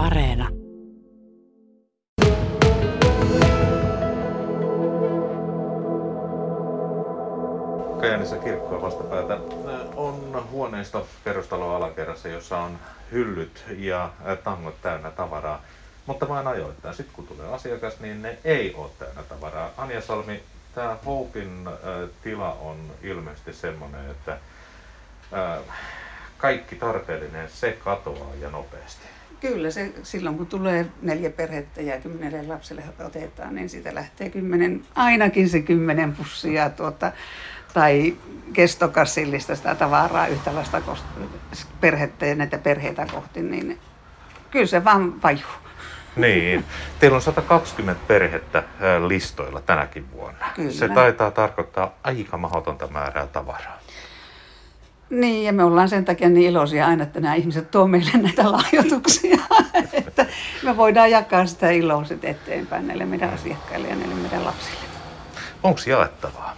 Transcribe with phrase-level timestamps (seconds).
[0.00, 0.48] Areena.
[8.00, 9.38] Kajanissa kirkkoa vastapäätä
[9.96, 12.78] on huoneisto perustalo alakerrassa, jossa on
[13.12, 14.10] hyllyt ja
[14.44, 15.62] tangot täynnä tavaraa.
[16.06, 16.94] Mutta vain ajoittain.
[16.94, 19.70] Sitten kun tulee asiakas, niin ne ei ole täynnä tavaraa.
[19.76, 20.42] Anja Salmi,
[20.74, 21.68] tämä Hopein
[22.22, 24.38] tila on ilmeisesti semmoinen, että
[26.38, 29.19] kaikki tarpeellinen, se katoaa ja nopeasti.
[29.40, 34.82] Kyllä, se, silloin kun tulee neljä perhettä ja kymmenelle lapselle otetaan, niin siitä lähtee kymmenen,
[34.94, 37.12] ainakin se kymmenen pussia tuota,
[37.74, 38.16] tai
[38.52, 40.82] kestokassillista sitä tavaraa yhtäläistä
[41.80, 43.78] perhettä ja näitä perheitä kohti, niin
[44.50, 45.50] kyllä se vaan vajuu.
[46.16, 46.64] Niin.
[46.98, 48.62] Teillä on 120 perhettä
[49.06, 50.46] listoilla tänäkin vuonna.
[50.54, 50.70] Kyllä.
[50.70, 53.79] Se taitaa tarkoittaa aika mahdotonta määrää tavaraa.
[55.10, 58.52] Niin, ja me ollaan sen takia niin iloisia aina, että nämä ihmiset tuo meille näitä
[58.52, 59.38] lahjoituksia,
[59.92, 60.26] että
[60.62, 64.80] me voidaan jakaa sitä iloa sitten eteenpäin näille meidän asiakkaille ja näille meidän lapsille.
[65.62, 66.56] Onko jaettavaa?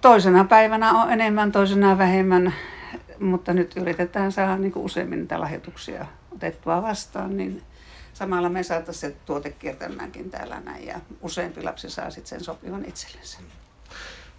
[0.00, 2.54] Toisena päivänä on enemmän, toisena vähemmän,
[3.20, 7.62] mutta nyt yritetään saada niin kuin useammin niitä lahjoituksia otettua vastaan, niin
[8.14, 12.84] samalla me saataisiin se tuote kiertämäänkin täällä näin ja useampi lapsi saa sitten sen sopivan
[12.84, 13.38] itsellensä.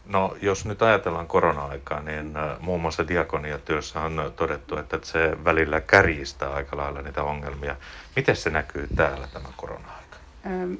[0.09, 6.49] No jos nyt ajatellaan korona-aikaa, niin muun muassa diakoniatyössä on todettu, että se välillä kärjistää
[6.49, 7.75] aika lailla niitä ongelmia.
[8.15, 10.17] Miten se näkyy täällä tämä korona-aika?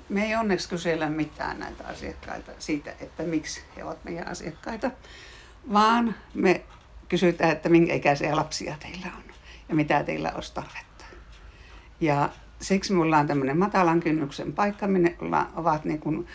[0.10, 4.92] Me ei onneksi kysellä mitään näitä asiakkaita siitä, että miksi he ovat meidän asiakkaita,
[5.74, 6.62] vaan me
[7.10, 9.24] kysytään, että minkä ikäisiä lapsia teillä on
[9.70, 11.06] ja mitä teillä olisi tarvetta.
[12.02, 12.30] Ja
[12.62, 15.16] siksi me ollaan tämmöinen matalan kynnyksen paikka, minne
[15.56, 16.28] ovat niin kuin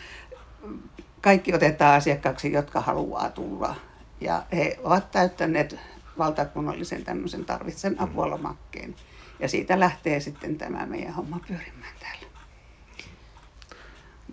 [1.25, 3.75] kaikki otetaan asiakkaaksi, jotka haluaa tulla.
[4.21, 5.77] Ja he ovat täyttäneet
[6.19, 8.95] valtakunnallisen tämmöisen tarvitsen apuolomakkeen.
[9.41, 12.27] Ja siitä lähtee sitten tämä meidän homma pyörimään täällä.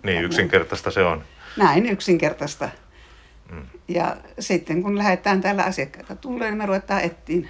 [0.02, 1.24] Niin, yksinkertaista se on.
[1.56, 2.68] Näin yksinkertaista.
[3.52, 3.66] Mm.
[3.88, 7.48] Ja sitten kun lähdetään täällä asiakkaita tulee, niin me ruvetaan etsiin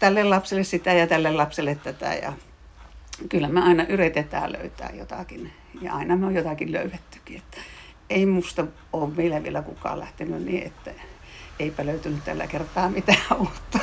[0.00, 2.14] tälle lapselle sitä ja tälle lapselle tätä.
[2.14, 2.32] Ja
[3.28, 5.52] kyllä me aina yritetään löytää jotakin.
[5.80, 7.36] Ja aina me on jotakin löydettykin.
[7.36, 7.58] Että
[8.10, 10.90] ei musta ole vielä vielä kukaan lähtenyt niin, että
[11.58, 13.78] eipä löytynyt tällä kertaa mitään uutta.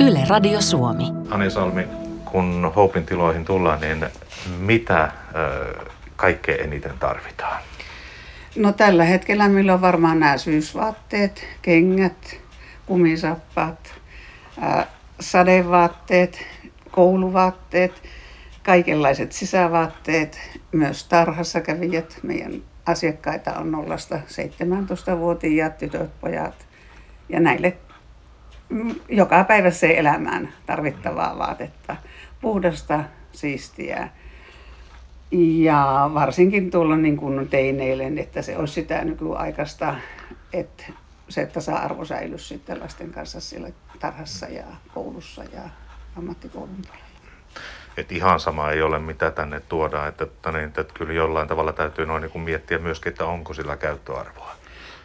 [0.00, 1.04] Yle Radio Suomi.
[1.30, 1.86] Ani Salmi,
[2.24, 4.06] kun Hopin tiloihin tullaan, niin
[4.58, 5.74] mitä ö,
[6.16, 7.62] kaikkein eniten tarvitaan?
[8.56, 12.36] No tällä hetkellä meillä on varmaan nämä syysvaatteet, kengät,
[12.86, 13.94] kumisappaat,
[15.20, 16.46] sadevaatteet,
[16.98, 18.02] kouluvaatteet,
[18.62, 20.40] kaikenlaiset sisävaatteet,
[20.72, 22.18] myös tarhassa kävijät.
[22.22, 26.66] Meidän asiakkaita on 0-17-vuotiaat tytöt, pojat
[27.28, 27.76] ja näille
[28.68, 31.96] mm, joka päivä se elämään tarvittavaa vaatetta.
[32.40, 34.08] Puhdasta, siistiä
[35.30, 39.94] ja varsinkin tuolla niin kuin teineille, että se olisi sitä nykyaikaista,
[40.52, 40.84] että
[41.28, 45.62] se tasa-arvo säilyisi sitten lasten kanssa siellä tarhassa ja koulussa ja
[46.18, 47.08] ammattikoulun puolella.
[47.96, 50.08] Et ihan sama ei ole, mitä tänne tuodaan.
[50.08, 53.76] Että, että, niin, että kyllä jollain tavalla täytyy noin niin miettiä myöskin, että onko sillä
[53.76, 54.52] käyttöarvoa.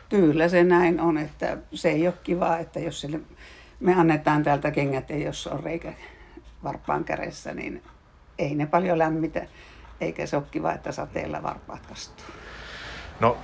[0.09, 3.19] Kyllä se näin on, että se ei ole kiva, että jos sille,
[3.79, 5.93] me annetaan täältä kengät ja jos on reikä
[6.63, 7.83] varpaan kädessä, niin
[8.39, 9.41] ei ne paljon lämmitä.
[10.01, 12.25] Eikä se ole kiva, että sateella varpaat kastuu.
[13.19, 13.37] No,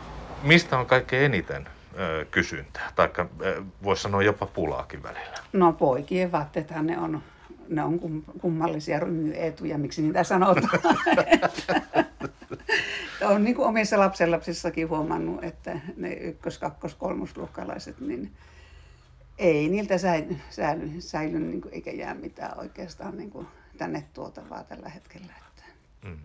[0.43, 1.67] mistä on kaikkein eniten
[1.99, 2.91] ö, kysyntää?
[2.95, 3.09] Tai
[3.83, 5.37] voisi sanoa jopa pulaakin välillä.
[5.53, 7.23] No poikien vaatteethan ne on
[7.69, 10.79] ne on kummallisia rymyetuja, miksi niitä sanotaan.
[13.29, 18.31] on niin kuin omissa lapsenlapsissakin huomannut, että ne ykkös-, kakkos-, kolmosluokkalaiset, niin
[19.37, 23.47] ei niiltä säily, säily, säily niin kuin, eikä jää mitään oikeastaan niin kuin
[23.77, 25.33] tänne tuotavaa tällä hetkellä.
[25.47, 25.63] Että
[26.03, 26.17] mm.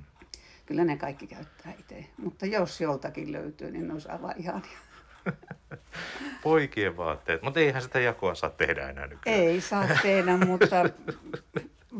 [0.67, 4.79] Kyllä ne kaikki käyttää itse, mutta jos joltakin löytyy, niin ne olisi aivan ihania.
[6.43, 9.41] Poikien vaatteet, mutta eihän sitä jakoa saa tehdä enää nykyään.
[9.41, 10.85] Ei saa tehdä, mutta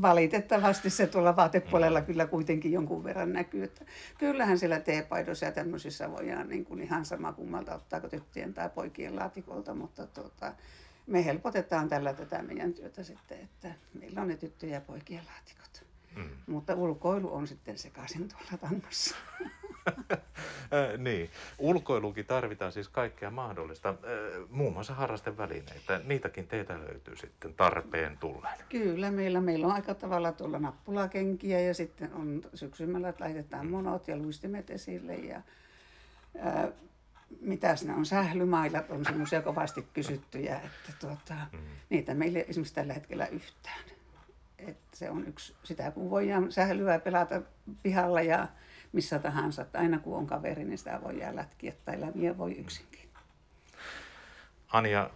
[0.03, 2.07] valitettavasti se tuolla vaatepuolella mm.
[2.07, 3.65] kyllä kuitenkin jonkun verran näkyy.
[3.65, 3.85] Että
[4.19, 9.17] kyllähän siellä teepaidoissa ja tämmöisissä voidaan niin kuin ihan sama kummalta ottaako tyttöjen tai poikien
[9.17, 10.53] laatikolta, mutta tuota,
[11.07, 15.85] me helpotetaan tällä tätä meidän työtä sitten, että meillä on ne tyttöjen ja poikien laatikot.
[16.17, 16.31] Mm.
[16.47, 19.17] Mutta ulkoilu on sitten sekaisin tuolla tangossa.
[20.99, 21.31] niin.
[21.59, 23.95] Ulkoilukin tarvitaan siis kaikkea mahdollista,
[24.51, 26.01] muun muassa harrastevälineitä.
[26.05, 28.59] Niitäkin teitä löytyy sitten tarpeen tulleen.
[28.69, 34.09] Kyllä, meillä, meillä on aika tavalla tuolla nappulakenkiä ja sitten on syksymällä, että laitetaan monot
[34.09, 35.15] ja luistimet esille.
[35.15, 35.43] Ja,
[36.39, 36.69] ää,
[37.41, 41.59] mitä ne on, sählymailat on semmoisia kovasti kysyttyjä, että tuota, mm.
[41.91, 43.85] niitä meillä ei esimerkiksi tällä hetkellä yhtään.
[44.59, 47.43] Et se on yksi, sitä kun voidaan sählyä pelata
[47.83, 48.49] pihalla ja
[48.95, 53.09] missä tahansa, että aina kun on kaveri, niin sitä voi lätkiä tai lämiä voi yksinkin.
[54.69, 55.11] Anja,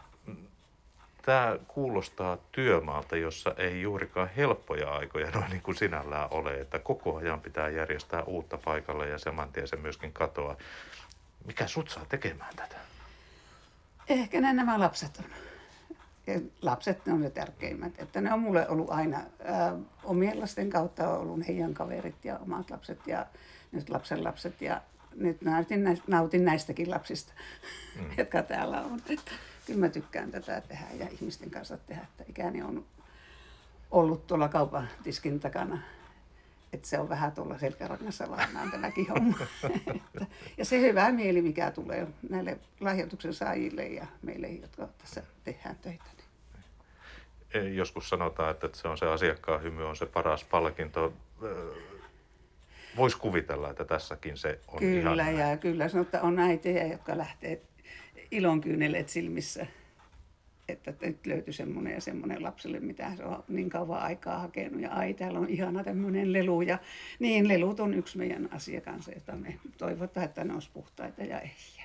[1.23, 7.17] tämä kuulostaa työmaalta, jossa ei juurikaan helppoja aikoja noin niin kuin sinällään ole, että koko
[7.17, 10.57] ajan pitää järjestää uutta paikalle ja saman tien se myöskin katoaa.
[11.45, 12.77] Mikä sut saa tekemään tätä?
[14.09, 15.25] Ehkä ne nämä lapset on.
[16.63, 17.93] Lapset ne on ne tärkeimmät.
[17.99, 22.39] Että ne on mulle ollut aina ää, omien lasten kautta on ollut heidän kaverit ja
[22.39, 23.27] omat lapset ja
[23.73, 24.63] nyt lapsen lapset.
[24.63, 24.81] Ja
[25.17, 27.33] nyt nautin, nautin näistäkin lapsista,
[27.99, 28.07] mm.
[28.19, 29.01] jotka täällä on.
[29.09, 29.33] Että
[29.67, 32.03] kyllä mä tykkään tätä tehdä ja ihmisten kanssa tehdä.
[32.03, 32.85] Että ikäni on
[33.91, 35.79] ollut tuolla kaupan tiskin takana
[36.73, 39.39] että se on vähän tuolla selkärangassa varmaan tämäkin homma.
[40.59, 46.18] ja se hyvä mieli, mikä tulee näille lahjoituksen saajille ja meille, jotka tässä tehdään töitä.
[47.75, 51.13] Joskus sanotaan, että se on se asiakkaan hymy on se paras palkinto.
[52.97, 57.63] Voisi kuvitella, että tässäkin se on Kyllä, ihan ja kyllä sanotaan, on äitejä, jotka lähtee
[58.31, 59.67] ilonkyyneleet silmissä
[60.69, 64.81] että nyt löytyi semmoinen ja semmoinen lapselle, mitä se on niin kauan aikaa hakenut.
[64.81, 66.63] Ja ai, täällä on ihana tämmöinen lelu.
[66.63, 66.79] Ja
[67.19, 71.41] niin, lelut on yksi meidän asia kanssa, jota me toivotaan, että ne olisi puhtaita ja
[71.41, 71.85] ehjiä.